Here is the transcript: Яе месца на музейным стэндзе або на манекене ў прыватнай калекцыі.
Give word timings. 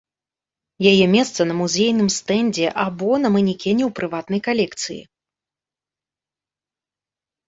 Яе 0.91 1.05
месца 1.15 1.41
на 1.49 1.57
музейным 1.59 2.07
стэндзе 2.15 2.67
або 2.85 3.11
на 3.25 3.29
манекене 3.35 3.83
ў 3.89 3.97
прыватнай 3.99 4.41
калекцыі. 4.47 4.97